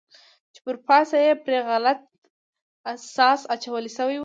چې 0.53 0.59
پر 0.65 0.75
پاسه 0.87 1.17
یې 1.25 1.33
پرې 1.43 1.59
غلیظ 1.67 1.99
ساس 3.15 3.41
اچول 3.53 3.85
شوی 3.97 4.17
و. 4.17 4.19